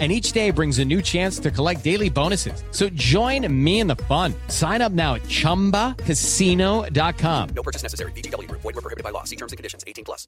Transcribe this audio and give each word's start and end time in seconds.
and 0.00 0.10
each 0.10 0.32
day 0.32 0.50
brings 0.50 0.80
a 0.80 0.84
new 0.84 1.00
chance 1.00 1.38
to 1.38 1.52
collect 1.52 1.84
daily 1.84 2.10
bonuses. 2.10 2.64
So 2.72 2.88
join 2.94 3.46
me 3.48 3.78
in 3.78 3.86
the 3.86 3.94
fun. 3.94 4.34
Sign 4.48 4.82
up 4.82 4.90
now 4.90 5.14
at 5.14 5.22
ChumbaCasino.com. 5.22 7.48
No 7.54 7.62
purchase 7.62 7.84
necessary. 7.84 8.10
BGW. 8.12 8.50
Void 8.50 8.64
were 8.64 8.72
prohibited 8.72 9.04
by 9.04 9.10
law. 9.10 9.22
See 9.22 9.36
terms 9.36 9.52
and 9.52 9.56
conditions. 9.56 9.84
18 9.86 10.04
plus. 10.04 10.26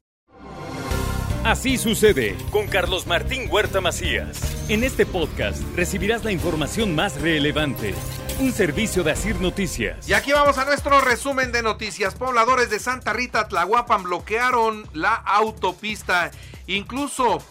Así 1.43 1.77
sucede 1.77 2.35
con 2.51 2.67
Carlos 2.67 3.07
Martín 3.07 3.47
Huerta 3.49 3.79
Macías. 3.79 4.39
En 4.69 4.83
este 4.83 5.05
podcast 5.05 5.61
recibirás 5.77 6.25
la 6.25 6.33
información 6.33 6.93
más 6.93 7.21
relevante. 7.21 7.93
Un 8.39 8.51
servicio 8.51 9.01
de 9.03 9.11
Asir 9.11 9.39
Noticias. 9.39 10.09
Y 10.09 10.13
aquí 10.13 10.33
vamos 10.33 10.57
a 10.57 10.65
nuestro 10.65 10.99
resumen 10.99 11.53
de 11.53 11.63
noticias. 11.63 12.15
Pobladores 12.15 12.69
de 12.69 12.79
Santa 12.79 13.13
Rita, 13.13 13.47
Tlahuapan 13.47 14.03
bloquearon 14.03 14.89
la 14.93 15.15
autopista. 15.15 16.31
Incluso 16.67 17.41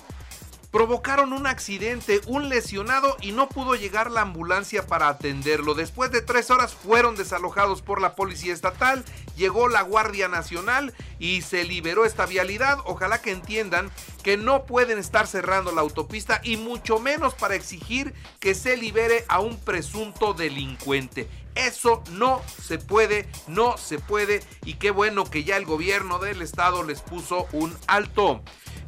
provocaron 0.70 1.32
un 1.32 1.46
accidente, 1.46 2.20
un 2.26 2.48
lesionado 2.48 3.16
y 3.20 3.32
no 3.32 3.48
pudo 3.48 3.74
llegar 3.74 4.10
la 4.10 4.22
ambulancia 4.22 4.86
para 4.86 5.08
atenderlo. 5.08 5.74
Después 5.74 6.10
de 6.10 6.22
tres 6.22 6.50
horas 6.50 6.74
fueron 6.74 7.16
desalojados 7.16 7.82
por 7.82 8.00
la 8.00 8.14
policía 8.14 8.52
estatal, 8.52 9.04
llegó 9.36 9.68
la 9.68 9.82
Guardia 9.82 10.28
Nacional 10.28 10.92
y 11.18 11.42
se 11.42 11.64
liberó 11.64 12.04
esta 12.04 12.26
vialidad. 12.26 12.78
Ojalá 12.84 13.20
que 13.20 13.32
entiendan 13.32 13.90
que 14.22 14.36
no 14.36 14.66
pueden 14.66 14.98
estar 14.98 15.26
cerrando 15.26 15.72
la 15.72 15.80
autopista 15.80 16.40
y 16.42 16.56
mucho 16.56 16.98
menos 16.98 17.34
para 17.34 17.54
exigir 17.54 18.14
que 18.40 18.54
se 18.54 18.76
libere 18.76 19.24
a 19.28 19.40
un 19.40 19.58
presunto 19.58 20.34
delincuente. 20.34 21.28
Eso 21.56 22.02
no 22.12 22.42
se 22.62 22.78
puede, 22.78 23.26
no 23.46 23.78
se 23.78 23.98
puede 23.98 24.40
y 24.64 24.74
qué 24.74 24.90
bueno 24.90 25.24
que 25.24 25.42
ya 25.42 25.56
el 25.56 25.64
gobierno 25.64 26.18
del 26.18 26.42
estado 26.42 26.82
les 26.82 27.00
puso 27.00 27.46
un 27.52 27.74
alto. 27.86 28.42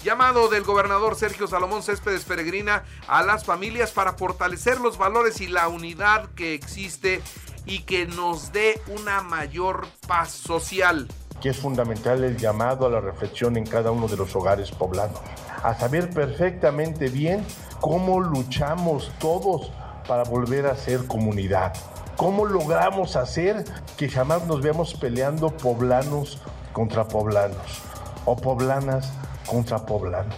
Llamado 0.05 0.49
del 0.49 0.63
gobernador 0.63 1.17
Sergio 1.17 1.47
Salomón 1.49 1.83
Céspedes 1.83 2.25
Peregrina 2.25 2.85
a 3.09 3.23
las 3.23 3.45
familias 3.45 3.91
para 3.91 4.13
fortalecer 4.13 4.81
los 4.81 4.99
valores 4.99 5.41
y 5.41 5.49
la 5.49 5.67
unidad 5.69 6.29
que 6.37 6.55
existe 6.55 7.23
y 7.65 7.81
que 7.81 8.07
nos 8.07 8.53
dé 8.53 8.81
una 8.87 9.23
mayor 9.23 9.87
paz 10.07 10.31
social. 10.31 11.09
Que 11.41 11.51
es 11.51 11.57
fundamental 11.57 12.23
el 12.23 12.37
llamado 12.37 12.87
a 12.87 12.91
la 12.91 13.01
reflexión 13.01 13.57
en 13.57 13.67
cada 13.67 13.91
uno 13.91 14.09
de 14.09 14.17
los 14.17 14.37
hogares 14.37 14.71
poblanos, 14.71 15.21
a 15.63 15.75
saber 15.75 16.11
perfectamente 16.11 17.09
bien 17.09 17.45
cómo 17.81 18.21
luchamos 18.21 19.13
todos 19.19 19.73
para 20.07 20.25
volver 20.25 20.67
a 20.67 20.77
ser 20.77 21.07
comunidad. 21.07 21.73
¿Cómo 22.19 22.45
logramos 22.45 23.17
hacer 23.17 23.65
que 23.97 24.11
jamás 24.11 24.45
nos 24.47 24.61
veamos 24.61 24.93
peleando 24.93 25.57
poblanos 25.57 26.43
contra 26.73 27.09
poblanos 27.09 27.83
o 28.25 28.37
poblanas 28.37 29.13
contra 29.47 29.85
poblanos. 29.87 30.37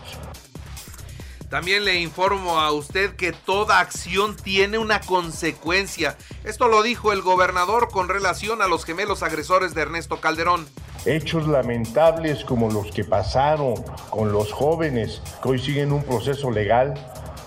También 1.48 1.84
le 1.84 2.01
informo 2.01 2.61
a 2.61 2.70
usted 2.70 3.17
que 3.17 3.33
toda 3.33 3.81
acción 3.81 4.36
tiene 4.36 4.78
una 4.78 5.01
consecuencia. 5.01 6.17
Esto 6.45 6.69
lo 6.69 6.83
dijo 6.83 7.12
el 7.12 7.23
gobernador 7.23 7.89
con 7.91 8.08
relación 8.08 8.62
a 8.62 8.69
los 8.69 8.84
gemelos 8.84 9.23
agresores 9.23 9.75
de 9.75 9.83
Ernesto 9.83 10.20
Calderón. 10.20 10.67
Hechos 11.05 11.48
lamentables 11.48 12.45
como 12.45 12.70
los 12.70 12.92
que 12.92 13.05
pasaron 13.05 13.75
con 14.11 14.33
los 14.33 14.53
jóvenes 14.53 15.23
que 15.42 15.48
hoy 15.48 15.58
siguen 15.58 15.92
un 15.92 16.05
proceso 16.05 16.51
legal 16.51 16.95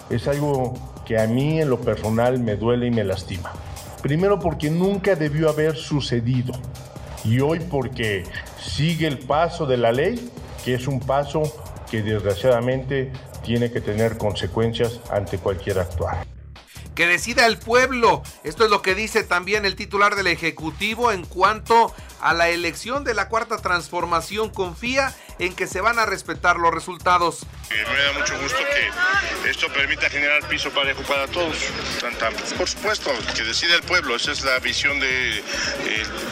es 0.10 0.28
algo 0.28 0.74
que 1.06 1.20
a 1.20 1.28
mí 1.28 1.62
en 1.62 1.70
lo 1.70 1.80
personal 1.80 2.40
me 2.40 2.56
duele 2.56 2.88
y 2.88 2.92
me 2.92 3.04
lastima. 3.04 3.54
Primero 4.04 4.38
porque 4.38 4.70
nunca 4.70 5.16
debió 5.16 5.48
haber 5.48 5.78
sucedido 5.78 6.52
y 7.24 7.40
hoy 7.40 7.62
porque 7.62 8.26
sigue 8.62 9.08
el 9.08 9.18
paso 9.18 9.66
de 9.66 9.78
la 9.78 9.94
ley 9.94 10.30
que 10.66 10.74
es 10.74 10.88
un 10.88 11.00
paso 11.00 11.42
que 11.90 12.02
desgraciadamente 12.02 13.14
tiene 13.46 13.72
que 13.72 13.80
tener 13.80 14.18
consecuencias 14.18 15.00
ante 15.10 15.38
cualquier 15.38 15.80
actuar. 15.80 16.28
Que 16.96 17.08
decida 17.08 17.46
el 17.46 17.58
pueblo. 17.58 18.24
Esto 18.44 18.66
es 18.66 18.70
lo 18.70 18.82
que 18.82 18.94
dice 18.94 19.24
también 19.24 19.64
el 19.64 19.78
titular 19.78 20.16
del 20.16 20.28
Ejecutivo 20.28 21.14
en 21.14 21.26
cuanto 21.26 21.94
a 22.20 22.34
la 22.34 22.50
elección 22.50 23.06
de 23.06 23.14
la 23.14 23.30
cuarta 23.30 23.58
transformación. 23.58 24.50
Confía 24.50 25.16
en 25.46 25.56
que 25.56 25.68
se 25.68 25.82
van 25.82 26.00
a 26.00 26.06
respetar 26.06 26.58
los 26.58 26.74
resultados. 26.74 27.46
Me 27.70 28.04
da 28.04 28.14
mucho 28.14 28.40
gusto 28.40 28.58
que 28.58 29.50
esto 29.50 29.68
permita 29.74 30.10
generar 30.10 30.48
piso 30.48 30.70
parejo 30.72 31.02
para 31.04 31.28
todos. 31.28 31.58
Por 32.58 32.70
supuesto, 32.70 33.12
que 33.36 33.44
decida 33.44 33.76
el 33.76 33.84
pueblo, 33.84 34.16
esa 34.16 34.32
es 34.32 34.44
la 34.44 34.60
visión 34.60 35.00
del 35.00 35.44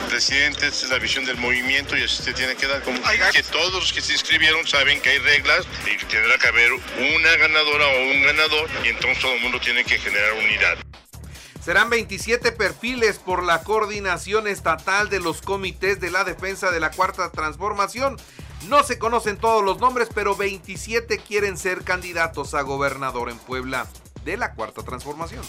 presidente, 0.10 0.68
esa 0.68 0.86
es 0.86 0.92
la 0.92 1.00
visión 1.00 1.26
del 1.26 1.38
movimiento 1.38 1.98
y 1.98 2.04
así 2.04 2.24
se 2.24 2.34
tiene 2.34 2.56
que 2.56 2.68
dar. 2.68 2.82
Como 2.84 3.00
que 3.34 3.44
todos 3.44 3.74
los 3.74 3.92
que 3.92 4.02
se 4.02 4.14
inscribieron 4.14 4.66
saben 4.66 5.02
que 5.02 5.10
hay 5.10 5.20
reglas 5.20 5.66
y 5.86 5.98
que 5.98 6.06
tendrá 6.06 6.38
que 6.38 6.48
haber 6.48 6.72
una 6.72 7.36
ganadora 7.38 7.88
o 7.88 8.12
un 8.12 8.24
ganador 8.24 8.70
y 8.86 8.90
entonces 8.90 9.20
todo 9.20 9.34
el 9.34 9.42
mundo 9.42 9.60
tiene 9.60 9.84
que 9.84 9.98
generar 9.98 10.34
unidad. 10.34 10.78
Serán 11.64 11.90
27 11.92 12.54
perfiles 12.54 13.20
por 13.20 13.44
la 13.44 13.62
coordinación 13.62 14.48
estatal 14.48 15.10
de 15.10 15.20
los 15.20 15.42
comités 15.42 16.00
de 16.00 16.10
la 16.10 16.24
defensa 16.24 16.72
de 16.72 16.80
la 16.80 16.90
cuarta 16.90 17.30
transformación. 17.32 18.18
No 18.68 18.84
se 18.84 19.00
conocen 19.00 19.38
todos 19.38 19.64
los 19.64 19.80
nombres, 19.80 20.10
pero 20.14 20.36
27 20.36 21.18
quieren 21.18 21.58
ser 21.58 21.84
candidatos 21.84 22.54
a 22.54 22.62
gobernador 22.62 23.30
en 23.30 23.38
Puebla 23.40 23.88
de 24.24 24.38
la 24.38 24.54
Cuarta 24.54 24.84
Transformación. 24.84 25.44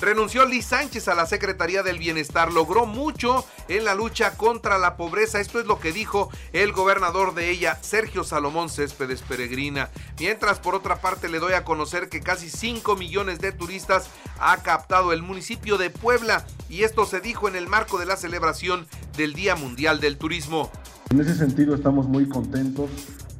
Renunció 0.00 0.44
Liz 0.46 0.66
Sánchez 0.66 1.08
a 1.08 1.14
la 1.14 1.26
Secretaría 1.26 1.82
del 1.82 1.98
Bienestar. 1.98 2.52
Logró 2.52 2.86
mucho 2.86 3.44
en 3.66 3.84
la 3.84 3.94
lucha 3.94 4.36
contra 4.36 4.78
la 4.78 4.96
pobreza. 4.96 5.40
Esto 5.40 5.58
es 5.58 5.66
lo 5.66 5.80
que 5.80 5.90
dijo 5.90 6.30
el 6.52 6.72
gobernador 6.72 7.34
de 7.34 7.50
ella, 7.50 7.78
Sergio 7.82 8.22
Salomón 8.22 8.68
Céspedes 8.68 9.22
Peregrina. 9.22 9.90
Mientras, 10.20 10.60
por 10.60 10.76
otra 10.76 11.00
parte, 11.00 11.28
le 11.28 11.40
doy 11.40 11.54
a 11.54 11.64
conocer 11.64 12.08
que 12.08 12.20
casi 12.20 12.48
5 12.48 12.94
millones 12.94 13.40
de 13.40 13.50
turistas 13.50 14.08
ha 14.38 14.58
captado 14.58 15.12
el 15.12 15.22
municipio 15.22 15.78
de 15.78 15.90
Puebla. 15.90 16.46
Y 16.68 16.84
esto 16.84 17.04
se 17.04 17.20
dijo 17.20 17.48
en 17.48 17.56
el 17.56 17.66
marco 17.66 17.98
de 17.98 18.06
la 18.06 18.16
celebración 18.16 18.86
del 19.16 19.32
Día 19.32 19.56
Mundial 19.56 20.00
del 20.00 20.16
Turismo. 20.16 20.70
En 21.10 21.20
ese 21.20 21.34
sentido 21.34 21.74
estamos 21.74 22.06
muy 22.06 22.28
contentos 22.28 22.90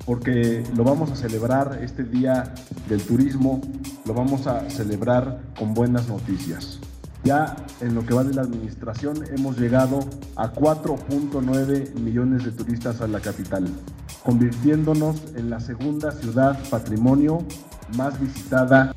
porque 0.06 0.64
lo 0.74 0.84
vamos 0.84 1.10
a 1.10 1.16
celebrar 1.16 1.80
este 1.82 2.02
Día 2.02 2.54
del 2.88 3.02
Turismo, 3.02 3.60
lo 4.06 4.14
vamos 4.14 4.46
a 4.46 4.70
celebrar 4.70 5.42
con 5.58 5.74
buenas 5.74 6.08
noticias. 6.08 6.80
Ya 7.24 7.56
en 7.82 7.94
lo 7.94 8.06
que 8.06 8.14
va 8.14 8.24
de 8.24 8.32
la 8.32 8.40
administración 8.40 9.22
hemos 9.36 9.58
llegado 9.58 10.00
a 10.34 10.50
4.9 10.50 11.92
millones 11.96 12.46
de 12.46 12.52
turistas 12.52 13.02
a 13.02 13.06
la 13.06 13.20
capital, 13.20 13.68
convirtiéndonos 14.24 15.34
en 15.36 15.50
la 15.50 15.60
segunda 15.60 16.10
ciudad 16.12 16.58
patrimonio 16.70 17.44
más 17.98 18.18
visitada. 18.18 18.96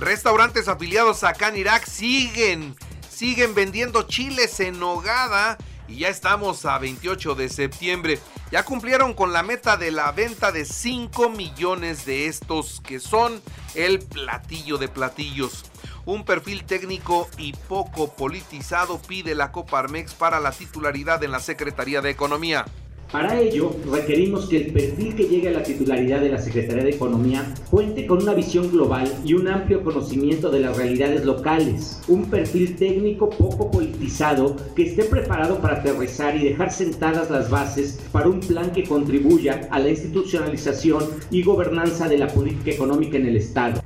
Restaurantes 0.00 0.68
afiliados 0.68 1.22
a 1.22 1.34
Canirac 1.34 1.84
siguen, 1.84 2.74
siguen 3.10 3.54
vendiendo 3.54 4.04
chiles 4.04 4.58
en 4.60 4.80
nogada 4.80 5.58
y 5.88 6.00
ya 6.00 6.08
estamos 6.08 6.64
a 6.66 6.78
28 6.78 7.34
de 7.34 7.48
septiembre. 7.48 8.18
Ya 8.52 8.64
cumplieron 8.64 9.14
con 9.14 9.32
la 9.32 9.42
meta 9.42 9.76
de 9.76 9.90
la 9.90 10.12
venta 10.12 10.52
de 10.52 10.64
5 10.64 11.30
millones 11.30 12.04
de 12.04 12.26
estos 12.26 12.80
que 12.80 13.00
son 13.00 13.40
el 13.74 14.00
platillo 14.00 14.78
de 14.78 14.88
platillos. 14.88 15.64
Un 16.04 16.24
perfil 16.24 16.64
técnico 16.64 17.28
y 17.36 17.52
poco 17.52 18.14
politizado 18.14 19.00
pide 19.00 19.34
la 19.34 19.52
Coparmex 19.52 20.14
para 20.14 20.40
la 20.40 20.52
titularidad 20.52 21.22
en 21.24 21.32
la 21.32 21.40
Secretaría 21.40 22.00
de 22.00 22.10
Economía. 22.10 22.64
Para 23.10 23.40
ello, 23.40 23.74
requerimos 23.90 24.50
que 24.50 24.58
el 24.58 24.72
perfil 24.72 25.14
que 25.14 25.28
llegue 25.28 25.48
a 25.48 25.52
la 25.52 25.62
titularidad 25.62 26.20
de 26.20 26.28
la 26.28 26.38
Secretaría 26.38 26.84
de 26.84 26.90
Economía 26.90 27.54
cuente 27.70 28.06
con 28.06 28.22
una 28.22 28.34
visión 28.34 28.70
global 28.70 29.10
y 29.24 29.32
un 29.32 29.48
amplio 29.48 29.82
conocimiento 29.82 30.50
de 30.50 30.60
las 30.60 30.76
realidades 30.76 31.24
locales, 31.24 32.02
un 32.06 32.26
perfil 32.26 32.76
técnico 32.76 33.30
poco 33.30 33.70
politizado 33.70 34.56
que 34.76 34.82
esté 34.82 35.04
preparado 35.04 35.58
para 35.58 35.76
aterrizar 35.76 36.36
y 36.36 36.44
dejar 36.50 36.70
sentadas 36.70 37.30
las 37.30 37.48
bases 37.48 37.98
para 38.12 38.28
un 38.28 38.40
plan 38.40 38.72
que 38.72 38.84
contribuya 38.84 39.66
a 39.70 39.78
la 39.78 39.88
institucionalización 39.88 41.04
y 41.30 41.42
gobernanza 41.42 42.08
de 42.08 42.18
la 42.18 42.28
política 42.28 42.72
económica 42.72 43.16
en 43.16 43.26
el 43.26 43.36
Estado. 43.36 43.80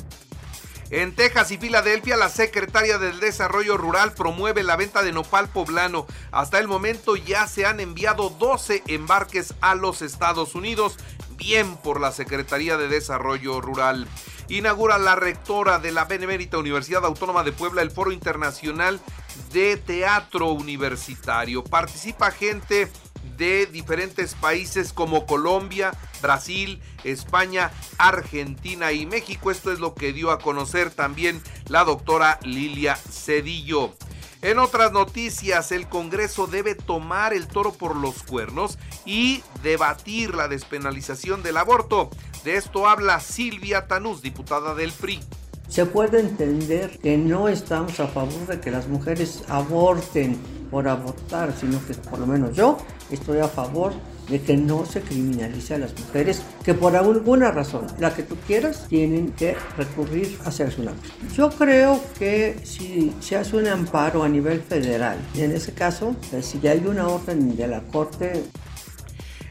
En 0.92 1.14
Texas 1.14 1.50
y 1.50 1.56
Filadelfia, 1.56 2.18
la 2.18 2.28
secretaria 2.28 2.98
del 2.98 3.18
Desarrollo 3.18 3.78
Rural 3.78 4.12
promueve 4.12 4.62
la 4.62 4.76
venta 4.76 5.02
de 5.02 5.10
nopal 5.10 5.48
poblano. 5.48 6.06
Hasta 6.32 6.58
el 6.58 6.68
momento 6.68 7.16
ya 7.16 7.46
se 7.46 7.64
han 7.64 7.80
enviado 7.80 8.28
12 8.28 8.82
embarques 8.88 9.54
a 9.62 9.74
los 9.74 10.02
Estados 10.02 10.54
Unidos, 10.54 10.98
bien 11.38 11.78
por 11.78 11.98
la 11.98 12.12
Secretaría 12.12 12.76
de 12.76 12.88
Desarrollo 12.88 13.62
Rural. 13.62 14.06
Inaugura 14.50 14.98
la 14.98 15.16
rectora 15.16 15.78
de 15.78 15.92
la 15.92 16.04
Benemérita 16.04 16.58
Universidad 16.58 17.06
Autónoma 17.06 17.42
de 17.42 17.52
Puebla 17.52 17.80
el 17.80 17.90
Foro 17.90 18.12
Internacional 18.12 19.00
de 19.50 19.78
Teatro 19.78 20.48
Universitario. 20.48 21.64
Participa 21.64 22.30
gente 22.30 22.92
de 23.42 23.66
diferentes 23.66 24.36
países 24.36 24.92
como 24.92 25.26
Colombia, 25.26 25.90
Brasil, 26.22 26.80
España, 27.02 27.72
Argentina 27.98 28.92
y 28.92 29.04
México. 29.04 29.50
Esto 29.50 29.72
es 29.72 29.80
lo 29.80 29.96
que 29.96 30.12
dio 30.12 30.30
a 30.30 30.38
conocer 30.38 30.90
también 30.90 31.42
la 31.66 31.82
doctora 31.82 32.38
Lilia 32.44 32.94
Cedillo. 32.94 33.94
En 34.42 34.60
otras 34.60 34.92
noticias, 34.92 35.72
el 35.72 35.88
Congreso 35.88 36.46
debe 36.46 36.76
tomar 36.76 37.34
el 37.34 37.48
toro 37.48 37.72
por 37.72 37.96
los 37.96 38.22
cuernos 38.22 38.78
y 39.04 39.42
debatir 39.64 40.36
la 40.36 40.46
despenalización 40.46 41.42
del 41.42 41.56
aborto. 41.56 42.10
De 42.44 42.54
esto 42.54 42.86
habla 42.86 43.18
Silvia 43.18 43.88
Tanús, 43.88 44.22
diputada 44.22 44.76
del 44.76 44.92
PRI. 44.92 45.18
Se 45.66 45.84
puede 45.84 46.20
entender 46.20 47.00
que 47.00 47.18
no 47.18 47.48
estamos 47.48 47.98
a 47.98 48.06
favor 48.06 48.46
de 48.46 48.60
que 48.60 48.70
las 48.70 48.86
mujeres 48.86 49.42
aborten 49.48 50.38
por 50.72 50.88
abortar, 50.88 51.54
sino 51.54 51.86
que 51.86 51.92
por 51.92 52.18
lo 52.18 52.26
menos 52.26 52.56
yo 52.56 52.78
estoy 53.10 53.40
a 53.40 53.46
favor 53.46 53.92
de 54.28 54.40
que 54.40 54.56
no 54.56 54.86
se 54.86 55.02
criminalice 55.02 55.74
a 55.74 55.78
las 55.78 55.92
mujeres 55.98 56.40
que 56.64 56.72
por 56.72 56.96
alguna 56.96 57.50
razón, 57.50 57.86
la 57.98 58.14
que 58.14 58.22
tú 58.22 58.36
quieras, 58.46 58.86
tienen 58.88 59.32
que 59.32 59.54
recurrir 59.76 60.38
a 60.44 60.48
hacerse 60.48 60.80
una 60.80 60.94
Yo 61.34 61.50
creo 61.50 62.02
que 62.18 62.58
si 62.64 63.12
se 63.20 63.36
hace 63.36 63.56
un 63.56 63.68
amparo 63.68 64.22
a 64.22 64.28
nivel 64.30 64.62
federal, 64.62 65.18
en 65.34 65.52
ese 65.52 65.74
caso, 65.74 66.16
pues, 66.30 66.46
si 66.46 66.58
ya 66.58 66.70
hay 66.70 66.86
una 66.86 67.06
orden 67.06 67.54
de 67.54 67.68
la 67.68 67.82
Corte... 67.82 68.42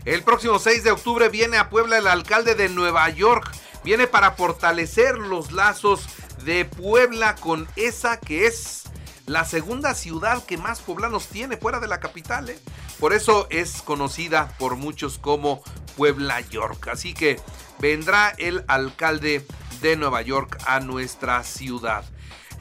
El 0.04 0.24
próximo 0.24 0.58
6 0.58 0.84
de 0.84 0.90
octubre 0.90 1.30
viene 1.30 1.58
a 1.58 1.70
Puebla 1.70 2.00
el 2.00 2.08
alcalde 2.08 2.56
de 2.56 2.70
Nueva 2.70 3.08
York. 3.10 3.52
Viene 3.84 4.08
para 4.08 4.32
fortalecer 4.32 5.20
los 5.20 5.52
lazos 5.52 6.08
de 6.44 6.66
Puebla 6.66 7.36
con 7.36 7.68
esa 7.76 8.20
que 8.20 8.48
es 8.48 8.82
la 9.26 9.46
segunda 9.46 9.94
ciudad 9.94 10.44
que 10.46 10.58
más 10.58 10.82
poblanos 10.82 11.28
tiene 11.28 11.58
fuera 11.58 11.80
de 11.80 11.88
la 11.88 12.00
capital. 12.00 12.50
¿eh? 12.50 12.60
Por 13.00 13.14
eso 13.14 13.48
es 13.50 13.82
conocida 13.82 14.56
por 14.60 14.76
muchos 14.76 15.18
como 15.18 15.64
Puebla 15.98 16.42
York. 16.42 16.88
Así 16.88 17.14
que 17.14 17.40
vendrá 17.80 18.34
el 18.38 18.64
alcalde 18.68 19.46
de 19.82 19.96
Nueva 19.96 20.22
York 20.22 20.58
a 20.66 20.80
nuestra 20.80 21.44
ciudad. 21.44 22.04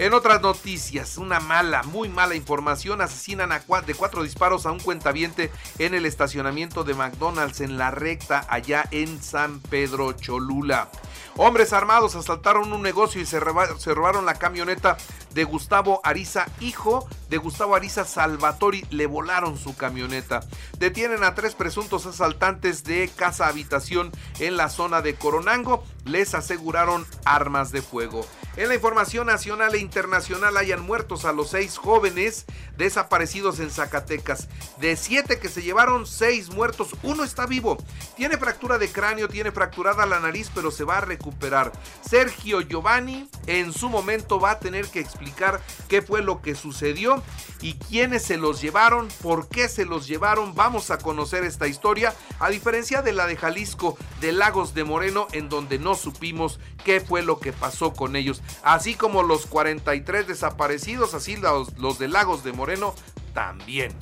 En 0.01 0.15
otras 0.15 0.41
noticias, 0.41 1.19
una 1.19 1.41
mala, 1.41 1.83
muy 1.83 2.09
mala 2.09 2.35
información, 2.35 3.03
asesinan 3.03 3.53
a 3.53 3.59
de 3.59 3.95
cuatro 3.95 4.23
disparos 4.23 4.65
a 4.65 4.73
un 4.73 4.81
cuentaviente 4.81 5.53
en 5.79 5.93
el 5.93 6.07
estacionamiento 6.07 6.85
de 6.85 6.95
McDonald's 6.95 7.61
en 7.61 7.77
la 7.77 7.91
recta 7.91 8.47
allá 8.49 8.89
en 8.93 9.23
San 9.23 9.61
Pedro 9.61 10.13
Cholula. 10.13 10.89
Hombres 11.37 11.75
armados 11.75 12.15
asaltaron 12.15 12.73
un 12.73 12.81
negocio 12.81 13.21
y 13.21 13.27
se, 13.27 13.41
robaron 13.41 14.25
la 14.25 14.37
camioneta 14.37 14.97
de 15.35 15.45
Gustavo 15.45 16.01
Ariza, 16.03 16.47
hijo 16.61 17.07
de 17.29 17.37
Gustavo 17.37 17.77
Ariza 17.77 18.07
Salvatori. 18.07 18.87
Le 18.89 19.05
volaron 19.05 19.59
su 19.59 19.77
camioneta. 19.77 20.41
Detienen 20.79 21.25
a 21.25 21.35
tres 21.35 21.55
presuntos 21.55 22.07
asaltantes 22.07 22.85
de 22.85 23.11
casa 23.15 23.49
habitación 23.49 24.13
en 24.39 24.57
la 24.57 24.71
zona 24.71 25.03
de 25.03 25.15
Coronango. 25.15 25.85
Les 26.07 26.35
aseguraron 26.35 27.07
armas 27.27 27.71
de 27.71 27.83
fuego. 27.83 28.25
En 28.57 28.69
la 28.69 28.75
información 28.75 29.29
nacional 29.29 29.75
e 29.77 29.79
internacional 29.79 30.57
hayan 30.57 30.83
muertos 30.83 31.25
a 31.25 31.33
los 31.33 31.51
seis 31.51 31.79
jóvenes 31.79 32.47
desaparecidos 32.77 33.61
en 33.61 33.71
Zacatecas. 33.71 34.49
De 34.79 34.97
siete 34.97 35.39
que 35.39 35.49
se 35.49 35.63
llevaron, 35.63 36.05
seis 36.05 36.51
muertos, 36.51 36.97
uno 37.05 37.23
está 37.23 37.47
vivo. 37.47 37.79
Tiene 38.17 38.39
fractura 38.39 38.79
de 38.79 38.91
cráneo, 38.91 39.29
tiene 39.29 39.53
fracturada 39.53 40.05
la 40.05 40.19
nariz, 40.19 40.51
pero 40.53 40.73
se 40.73 40.83
va 40.83 40.99
a 40.99 41.03
recuperar. 41.03 41.71
Sergio 42.03 42.61
Giovanni 42.61 43.29
en 43.47 43.73
su 43.73 43.89
momento 43.89 44.41
va 44.41 44.53
a 44.53 44.59
tener 44.59 44.87
que 44.89 44.99
explicar 44.99 45.61
qué 45.89 46.03
fue 46.03 46.21
lo 46.21 46.43
que 46.43 46.57
sucedió 46.57 47.23
y 47.63 47.75
quiénes 47.75 48.25
se 48.25 48.37
los 48.37 48.61
llevaron, 48.61 49.09
por 49.23 49.49
qué 49.49 49.69
se 49.69 49.85
los 49.85 50.09
llevaron. 50.09 50.55
Vamos 50.57 50.91
a 50.91 50.99
conocer 50.99 51.45
esta 51.45 51.69
historia, 51.69 52.15
a 52.41 52.51
diferencia 52.51 53.01
de 53.01 53.13
la 53.13 53.27
de 53.27 53.37
Jalisco, 53.37 53.97
de 54.21 54.33
Lagos 54.33 54.75
de 54.75 54.83
Moreno, 54.83 55.29
en 55.33 55.49
donde 55.49 55.79
no 55.79 55.95
supimos 55.95 56.59
qué 56.85 57.01
fue 57.01 57.23
lo 57.23 57.39
que 57.41 57.53
pasó 57.53 57.93
con 57.93 58.17
ellos. 58.17 58.43
Así 58.63 58.95
como 58.95 59.23
los 59.23 59.47
43 59.47 60.27
desaparecidos, 60.27 61.15
así 61.15 61.37
los, 61.37 61.77
los 61.79 61.99
de 61.99 62.09
Lagos 62.09 62.45
de 62.45 62.53
Moreno 62.53 62.95
también. 63.35 63.93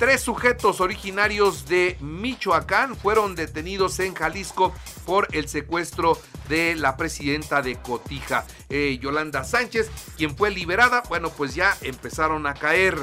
Tres 0.00 0.22
sujetos 0.22 0.80
originarios 0.80 1.66
de 1.66 1.98
Michoacán 2.00 2.96
fueron 2.96 3.34
detenidos 3.34 4.00
en 4.00 4.14
Jalisco 4.14 4.72
por 5.04 5.28
el 5.32 5.46
secuestro 5.46 6.18
de 6.48 6.74
la 6.74 6.96
presidenta 6.96 7.60
de 7.60 7.76
Cotija, 7.76 8.46
eh, 8.70 8.98
Yolanda 8.98 9.44
Sánchez, 9.44 9.90
quien 10.16 10.34
fue 10.34 10.50
liberada. 10.50 11.02
Bueno, 11.10 11.28
pues 11.28 11.54
ya 11.54 11.76
empezaron 11.82 12.46
a 12.46 12.54
caer 12.54 12.96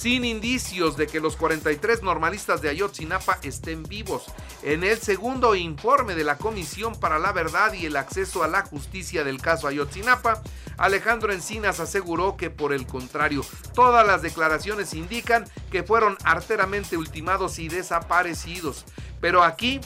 sin 0.00 0.24
indicios 0.24 0.96
de 0.96 1.06
que 1.06 1.20
los 1.20 1.36
43 1.36 2.02
normalistas 2.02 2.62
de 2.62 2.70
Ayotzinapa 2.70 3.38
estén 3.42 3.82
vivos. 3.82 4.24
En 4.62 4.82
el 4.82 4.96
segundo 4.96 5.54
informe 5.54 6.14
de 6.14 6.24
la 6.24 6.38
Comisión 6.38 6.98
para 6.98 7.18
la 7.18 7.32
Verdad 7.32 7.74
y 7.74 7.84
el 7.84 7.96
Acceso 7.96 8.42
a 8.42 8.48
la 8.48 8.62
Justicia 8.62 9.24
del 9.24 9.42
caso 9.42 9.68
Ayotzinapa, 9.68 10.42
Alejandro 10.78 11.34
Encinas 11.34 11.80
aseguró 11.80 12.38
que 12.38 12.48
por 12.48 12.72
el 12.72 12.86
contrario, 12.86 13.44
todas 13.74 14.06
las 14.06 14.22
declaraciones 14.22 14.94
indican 14.94 15.44
que 15.70 15.82
fueron 15.82 16.16
arteramente 16.24 16.96
ultimados 16.96 17.58
y 17.58 17.68
desaparecidos. 17.68 18.86
Pero 19.20 19.42
aquí 19.42 19.82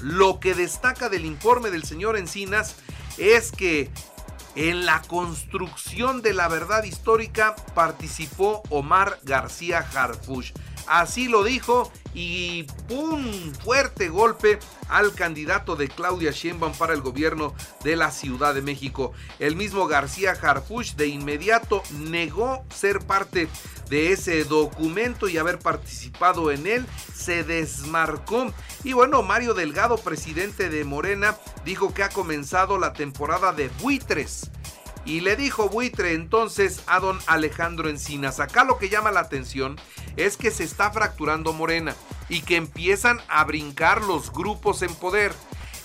lo 0.00 0.38
que 0.38 0.54
destaca 0.54 1.08
del 1.08 1.24
informe 1.24 1.72
del 1.72 1.82
señor 1.82 2.16
Encinas 2.16 2.76
es 3.18 3.50
que 3.50 3.90
en 4.54 4.84
la 4.86 5.00
construcción 5.02 6.22
de 6.22 6.34
la 6.34 6.48
verdad 6.48 6.84
histórica 6.84 7.56
participó 7.74 8.62
Omar 8.70 9.18
García 9.22 9.78
Harfush. 9.94 10.52
Así 10.86 11.28
lo 11.28 11.44
dijo 11.44 11.90
y 12.14 12.66
un 12.90 13.54
fuerte 13.64 14.08
golpe 14.08 14.58
al 14.88 15.14
candidato 15.14 15.76
de 15.76 15.88
Claudia 15.88 16.30
Sheinbaum 16.30 16.74
para 16.74 16.92
el 16.92 17.00
gobierno 17.00 17.54
de 17.84 17.96
la 17.96 18.10
Ciudad 18.10 18.54
de 18.54 18.62
México. 18.62 19.12
El 19.38 19.56
mismo 19.56 19.86
García 19.86 20.32
Harfush 20.32 20.94
de 20.94 21.08
inmediato 21.08 21.82
negó 21.90 22.64
ser 22.74 23.00
parte 23.00 23.48
de 23.88 24.12
ese 24.12 24.44
documento 24.44 25.28
y 25.28 25.38
haber 25.38 25.58
participado 25.58 26.50
en 26.50 26.66
él, 26.66 26.86
se 27.14 27.44
desmarcó. 27.44 28.52
Y 28.84 28.92
bueno, 28.94 29.22
Mario 29.22 29.54
Delgado, 29.54 29.96
presidente 29.96 30.68
de 30.68 30.84
Morena, 30.84 31.36
dijo 31.64 31.92
que 31.92 32.02
ha 32.02 32.08
comenzado 32.08 32.78
la 32.78 32.92
temporada 32.92 33.52
de 33.52 33.68
buitres. 33.80 34.50
Y 35.04 35.20
le 35.20 35.34
dijo 35.34 35.68
buitre 35.68 36.14
entonces 36.14 36.82
a 36.86 37.00
don 37.00 37.18
Alejandro 37.26 37.88
Encinas. 37.88 38.38
Acá 38.38 38.64
lo 38.64 38.78
que 38.78 38.88
llama 38.88 39.10
la 39.10 39.20
atención 39.20 39.76
es 40.16 40.36
que 40.36 40.50
se 40.50 40.64
está 40.64 40.90
fracturando 40.90 41.52
Morena 41.52 41.94
y 42.28 42.42
que 42.42 42.56
empiezan 42.56 43.20
a 43.28 43.44
brincar 43.44 44.02
los 44.02 44.32
grupos 44.32 44.82
en 44.82 44.94
poder. 44.94 45.32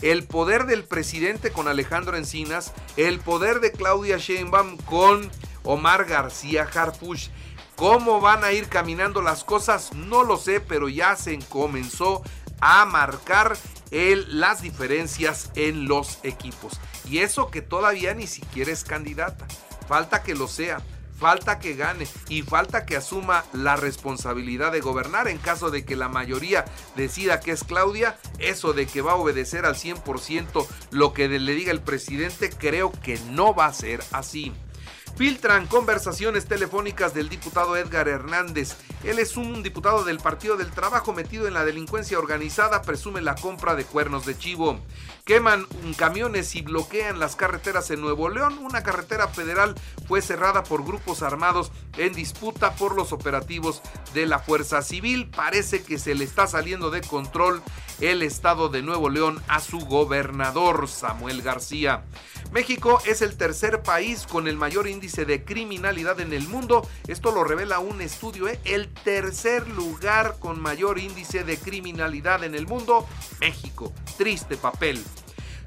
El 0.01 0.23
poder 0.25 0.65
del 0.65 0.83
presidente 0.83 1.51
con 1.51 1.67
Alejandro 1.67 2.17
Encinas, 2.17 2.73
el 2.97 3.19
poder 3.19 3.59
de 3.59 3.71
Claudia 3.71 4.17
Sheinbaum 4.17 4.77
con 4.77 5.29
Omar 5.63 6.05
García 6.05 6.67
Harfuch. 6.71 7.29
¿Cómo 7.75 8.21
van 8.21 8.43
a 8.43 8.51
ir 8.51 8.67
caminando 8.69 9.21
las 9.21 9.43
cosas? 9.43 9.93
No 9.93 10.23
lo 10.23 10.37
sé, 10.37 10.59
pero 10.59 10.89
ya 10.89 11.15
se 11.15 11.37
comenzó 11.39 12.23
a 12.59 12.85
marcar 12.85 13.57
el, 13.91 14.39
las 14.39 14.61
diferencias 14.61 15.51
en 15.55 15.87
los 15.87 16.19
equipos. 16.23 16.79
Y 17.09 17.19
eso 17.19 17.49
que 17.49 17.61
todavía 17.61 18.13
ni 18.13 18.27
siquiera 18.27 18.71
es 18.71 18.83
candidata. 18.83 19.47
Falta 19.87 20.23
que 20.23 20.35
lo 20.35 20.47
sea, 20.47 20.81
falta 21.17 21.59
que 21.59 21.75
gane 21.75 22.07
y 22.29 22.43
falta 22.43 22.85
que 22.85 22.95
asuma 22.95 23.45
la 23.53 23.75
responsabilidad 23.75 24.71
de 24.71 24.81
gobernar 24.81 25.27
en 25.27 25.37
caso 25.37 25.71
de 25.71 25.85
que 25.85 25.95
la 25.95 26.09
mayoría 26.09 26.65
decida 26.95 27.39
que 27.39 27.51
es 27.51 27.63
Claudia. 27.63 28.17
Eso 28.39 28.73
de 28.73 28.87
que 28.87 29.01
va 29.01 29.13
a 29.13 29.15
obedecer 29.15 29.65
al 29.65 29.75
100% 29.75 30.67
lo 30.91 31.13
que 31.13 31.27
le 31.27 31.55
diga 31.55 31.71
el 31.71 31.81
presidente, 31.81 32.49
creo 32.49 32.91
que 32.91 33.19
no 33.31 33.53
va 33.53 33.65
a 33.65 33.73
ser 33.73 34.03
así. 34.11 34.53
Filtran 35.17 35.65
conversaciones 35.65 36.45
telefónicas 36.45 37.15
del 37.15 37.27
diputado 37.27 37.75
Edgar 37.75 38.07
Hernández. 38.07 38.75
Él 39.03 39.17
es 39.17 39.35
un 39.35 39.63
diputado 39.63 40.03
del 40.03 40.19
Partido 40.19 40.57
del 40.57 40.69
Trabajo 40.69 41.11
metido 41.11 41.47
en 41.47 41.55
la 41.55 41.65
delincuencia 41.65 42.19
organizada, 42.19 42.83
presume 42.83 43.21
la 43.21 43.33
compra 43.33 43.73
de 43.73 43.83
cuernos 43.83 44.27
de 44.27 44.37
chivo. 44.37 44.79
Queman 45.25 45.65
camiones 45.97 46.55
y 46.55 46.61
bloquean 46.61 47.19
las 47.19 47.35
carreteras 47.35 47.89
en 47.89 48.01
Nuevo 48.01 48.29
León. 48.29 48.59
Una 48.61 48.83
carretera 48.83 49.27
federal 49.27 49.73
fue 50.07 50.21
cerrada 50.21 50.63
por 50.63 50.85
grupos 50.85 51.23
armados 51.23 51.71
en 51.97 52.13
disputa 52.13 52.75
por 52.75 52.95
los 52.95 53.11
operativos 53.11 53.81
de 54.13 54.27
la 54.27 54.37
Fuerza 54.37 54.83
Civil. 54.83 55.31
Parece 55.35 55.81
que 55.81 55.97
se 55.97 56.13
le 56.13 56.25
está 56.25 56.45
saliendo 56.45 56.91
de 56.91 57.01
control 57.01 57.63
el 58.01 58.21
estado 58.21 58.69
de 58.69 58.83
Nuevo 58.83 59.09
León 59.09 59.41
a 59.47 59.59
su 59.61 59.79
gobernador 59.79 60.87
Samuel 60.87 61.41
García. 61.41 62.03
México 62.51 63.01
es 63.05 63.21
el 63.21 63.35
tercer 63.35 63.81
país 63.81 64.25
con 64.27 64.47
el 64.47 64.55
mayor 64.55 64.87
índice 64.87 65.06
de 65.15 65.43
criminalidad 65.43 66.19
en 66.19 66.33
el 66.33 66.47
mundo. 66.47 66.87
Esto 67.07 67.31
lo 67.31 67.43
revela 67.43 67.79
un 67.79 68.01
estudio. 68.01 68.47
¿eh? 68.47 68.59
El 68.65 68.89
tercer 68.89 69.67
lugar 69.69 70.37
con 70.39 70.59
mayor 70.59 70.99
índice 70.99 71.43
de 71.43 71.57
criminalidad 71.57 72.43
en 72.43 72.55
el 72.55 72.67
mundo, 72.67 73.07
México. 73.39 73.93
Triste 74.17 74.57
papel. 74.57 75.03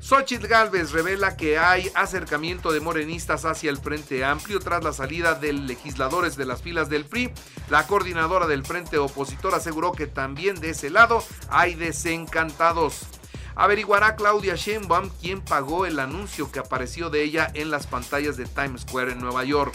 Xochitl 0.01 0.47
Galvez 0.47 0.93
revela 0.93 1.37
que 1.37 1.59
hay 1.59 1.91
acercamiento 1.95 2.73
de 2.73 2.81
morenistas 2.81 3.45
hacia 3.45 3.71
el 3.71 3.77
Frente 3.77 4.25
Amplio 4.25 4.59
tras 4.59 4.83
la 4.83 4.95
salida 4.95 5.35
de 5.35 5.53
legisladores 5.53 6.37
de 6.37 6.47
las 6.47 6.63
filas 6.63 6.89
del 6.89 7.05
PRI. 7.05 7.31
La 7.69 7.87
coordinadora 7.87 8.47
del 8.47 8.65
Frente 8.65 8.97
Opositor 8.97 9.55
aseguró 9.55 9.93
que 9.93 10.07
también 10.07 10.59
de 10.59 10.71
ese 10.71 10.89
lado 10.89 11.23
hay 11.51 11.75
desencantados. 11.75 13.20
Averiguará 13.55 14.17
Claudia 14.17 14.55
Sheinbaum 14.57 15.11
quién 15.21 15.41
pagó 15.41 15.87
el 15.87 15.99
anuncio 15.99 16.51
que 16.51 16.59
apareció 16.59 17.11
de 17.11 17.23
ella 17.23 17.51
en 17.55 17.71
las 17.71 17.87
pantallas 17.87 18.37
de 18.37 18.47
Times 18.47 18.83
Square 18.83 19.13
en 19.13 19.21
Nueva 19.21 19.45
York. 19.45 19.75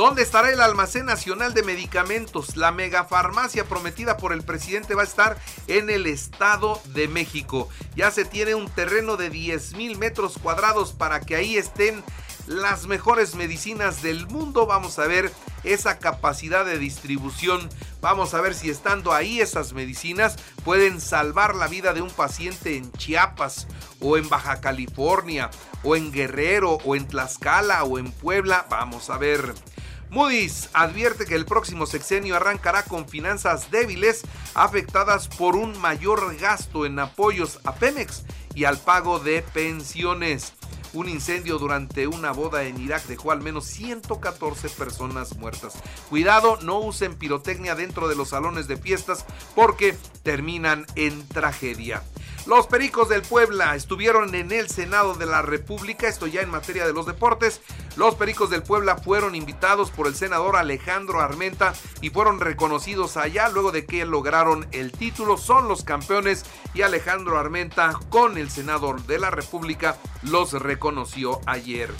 ¿Dónde 0.00 0.22
estará 0.22 0.50
el 0.50 0.62
almacén 0.62 1.04
nacional 1.04 1.52
de 1.52 1.62
medicamentos? 1.62 2.56
La 2.56 2.72
megafarmacia 2.72 3.66
prometida 3.66 4.16
por 4.16 4.32
el 4.32 4.42
presidente 4.42 4.94
va 4.94 5.02
a 5.02 5.04
estar 5.04 5.38
en 5.66 5.90
el 5.90 6.06
Estado 6.06 6.80
de 6.94 7.06
México. 7.06 7.68
Ya 7.96 8.10
se 8.10 8.24
tiene 8.24 8.54
un 8.54 8.70
terreno 8.70 9.18
de 9.18 9.28
10 9.28 9.74
mil 9.74 9.98
metros 9.98 10.38
cuadrados 10.38 10.94
para 10.94 11.20
que 11.20 11.36
ahí 11.36 11.58
estén 11.58 12.02
las 12.46 12.86
mejores 12.86 13.34
medicinas 13.34 14.00
del 14.00 14.26
mundo. 14.26 14.64
Vamos 14.64 14.98
a 14.98 15.06
ver 15.06 15.30
esa 15.64 15.98
capacidad 15.98 16.64
de 16.64 16.78
distribución. 16.78 17.68
Vamos 18.00 18.34
a 18.34 18.40
ver 18.40 18.54
si 18.54 18.70
estando 18.70 19.12
ahí 19.12 19.40
esas 19.40 19.72
medicinas 19.72 20.36
pueden 20.64 21.00
salvar 21.00 21.54
la 21.54 21.68
vida 21.68 21.92
de 21.92 22.02
un 22.02 22.10
paciente 22.10 22.76
en 22.76 22.90
Chiapas 22.92 23.66
o 24.00 24.16
en 24.16 24.28
Baja 24.28 24.60
California 24.60 25.50
o 25.82 25.96
en 25.96 26.12
Guerrero 26.12 26.78
o 26.84 26.96
en 26.96 27.06
Tlaxcala 27.06 27.84
o 27.84 27.98
en 27.98 28.10
Puebla. 28.12 28.66
Vamos 28.70 29.10
a 29.10 29.18
ver. 29.18 29.54
Moody's 30.10 30.68
advierte 30.72 31.24
que 31.24 31.36
el 31.36 31.44
próximo 31.44 31.86
sexenio 31.86 32.34
arrancará 32.34 32.82
con 32.82 33.08
finanzas 33.08 33.70
débiles 33.70 34.22
afectadas 34.54 35.28
por 35.28 35.54
un 35.54 35.78
mayor 35.78 36.36
gasto 36.36 36.84
en 36.84 36.98
apoyos 36.98 37.60
a 37.64 37.74
Pemex 37.74 38.24
y 38.54 38.64
al 38.64 38.78
pago 38.78 39.20
de 39.20 39.42
pensiones. 39.42 40.52
Un 40.92 41.08
incendio 41.08 41.58
durante 41.58 42.06
una 42.06 42.32
boda 42.32 42.64
en 42.64 42.80
Irak 42.80 43.06
dejó 43.06 43.30
al 43.30 43.40
menos 43.40 43.64
114 43.66 44.68
personas 44.70 45.36
muertas. 45.36 45.74
Cuidado, 46.08 46.58
no 46.62 46.80
usen 46.80 47.14
pirotecnia 47.14 47.74
dentro 47.74 48.08
de 48.08 48.16
los 48.16 48.30
salones 48.30 48.66
de 48.66 48.76
fiestas 48.76 49.24
porque 49.54 49.96
terminan 50.22 50.86
en 50.96 51.26
tragedia. 51.28 52.02
Los 52.46 52.66
Pericos 52.66 53.08
del 53.10 53.20
Puebla 53.22 53.76
estuvieron 53.76 54.34
en 54.34 54.50
el 54.50 54.68
Senado 54.68 55.14
de 55.14 55.26
la 55.26 55.42
República, 55.42 56.08
esto 56.08 56.26
ya 56.26 56.40
en 56.40 56.50
materia 56.50 56.86
de 56.86 56.94
los 56.94 57.04
deportes. 57.04 57.60
Los 57.96 58.14
Pericos 58.14 58.48
del 58.48 58.62
Puebla 58.62 58.96
fueron 58.96 59.34
invitados 59.34 59.90
por 59.90 60.06
el 60.06 60.14
senador 60.14 60.56
Alejandro 60.56 61.20
Armenta 61.20 61.74
y 62.00 62.08
fueron 62.08 62.40
reconocidos 62.40 63.18
allá 63.18 63.50
luego 63.50 63.72
de 63.72 63.84
que 63.84 64.06
lograron 64.06 64.66
el 64.72 64.90
título. 64.90 65.36
Son 65.36 65.68
los 65.68 65.84
campeones 65.84 66.44
y 66.72 66.80
Alejandro 66.80 67.38
Armenta 67.38 67.92
con 68.08 68.38
el 68.38 68.50
senador 68.50 69.02
de 69.02 69.18
la 69.18 69.30
República 69.30 69.98
los 70.22 70.52
reconoció 70.52 71.40
ayer. 71.46 71.90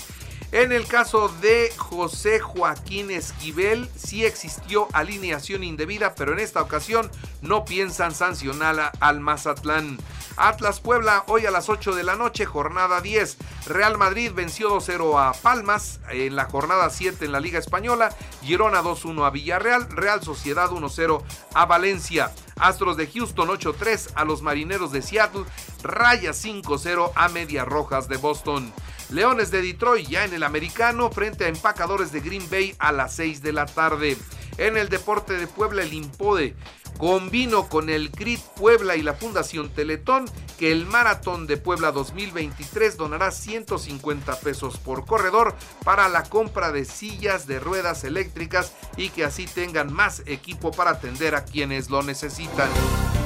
En 0.53 0.73
el 0.73 0.87
caso 0.89 1.29
de 1.41 1.73
José 1.77 2.41
Joaquín 2.41 3.13
Esquivel, 3.13 3.89
sí 3.95 4.25
existió 4.25 4.89
alineación 4.93 5.63
indebida, 5.63 6.17
pero 6.17 6.33
en 6.33 6.41
esta 6.41 6.61
ocasión 6.61 7.09
no 7.41 7.65
piensan 7.65 8.13
sancionar 8.13 8.91
al 8.99 9.21
Mazatlán. 9.21 9.97
Atlas 10.41 10.81
Puebla, 10.81 11.25
hoy 11.27 11.45
a 11.45 11.51
las 11.51 11.69
8 11.69 11.95
de 11.95 12.03
la 12.03 12.17
noche, 12.17 12.47
jornada 12.47 13.03
10. 13.03 13.37
Real 13.67 13.99
Madrid 13.99 14.33
venció 14.35 14.71
2-0 14.71 15.21
a 15.21 15.35
Palmas 15.35 16.01
en 16.09 16.35
la 16.35 16.47
jornada 16.47 16.89
7 16.89 17.27
en 17.27 17.33
la 17.33 17.41
Liga 17.41 17.59
Española. 17.59 18.09
Girona 18.43 18.83
2-1 18.83 19.27
a 19.27 19.29
Villarreal. 19.29 19.91
Real 19.91 20.23
Sociedad 20.23 20.71
1-0 20.71 21.23
a 21.53 21.67
Valencia. 21.67 22.33
Astros 22.59 22.97
de 22.97 23.07
Houston 23.09 23.49
8-3 23.49 24.13
a 24.15 24.25
los 24.25 24.41
Marineros 24.41 24.93
de 24.93 25.03
Seattle. 25.03 25.45
Raya 25.83 26.31
5-0 26.31 27.13
a 27.15 27.29
Medias 27.29 27.69
Rojas 27.69 28.09
de 28.09 28.17
Boston. 28.17 28.73
Leones 29.11 29.51
de 29.51 29.61
Detroit 29.61 30.09
ya 30.09 30.25
en 30.25 30.33
el 30.33 30.43
americano 30.43 31.11
frente 31.11 31.45
a 31.45 31.49
empacadores 31.49 32.13
de 32.13 32.21
Green 32.21 32.49
Bay 32.49 32.75
a 32.79 32.93
las 32.93 33.15
6 33.15 33.43
de 33.43 33.53
la 33.53 33.67
tarde. 33.67 34.17
En 34.57 34.79
el 34.79 34.89
deporte 34.89 35.35
de 35.35 35.47
Puebla, 35.47 35.83
el 35.83 35.93
Impode 35.93 36.57
Convino 37.01 37.67
con 37.71 37.89
el 37.89 38.11
CRIT 38.11 38.41
Puebla 38.57 38.95
y 38.95 39.03
la 39.03 39.15
Fundación 39.15 39.71
Teletón 39.71 40.27
que 40.59 40.71
el 40.71 40.85
Maratón 40.85 41.47
de 41.47 41.57
Puebla 41.57 41.93
2023 41.93 42.99
donará 42.99 43.31
150 43.31 44.39
pesos 44.41 44.77
por 44.77 45.07
corredor 45.07 45.57
para 45.83 46.11
la 46.11 46.25
compra 46.25 46.73
de 46.73 46.85
sillas 46.85 47.47
de 47.47 47.59
ruedas 47.59 48.05
eléctricas 48.05 48.75
y 48.99 49.09
que 49.09 49.25
así 49.25 49.47
tengan 49.47 49.91
más 49.91 50.23
equipo 50.27 50.73
para 50.73 50.91
atender 50.91 51.35
a 51.35 51.47
quienes 51.47 51.89
lo 51.89 52.03
necesitan. 52.03 52.69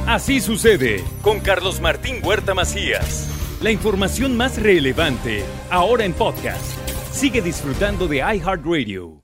Así 0.07 0.41
sucede 0.41 1.03
con 1.23 1.41
Carlos 1.41 1.81
Martín 1.81 2.21
Huerta 2.23 2.55
Macías. 2.55 3.29
La 3.61 3.73
información 3.73 4.37
más 4.37 4.63
relevante 4.63 5.45
ahora 5.71 6.05
en 6.05 6.13
podcast. 6.13 6.79
Sigue 7.11 7.43
disfrutando 7.43 8.07
de 8.07 8.19
iHeartRadio. 8.19 9.24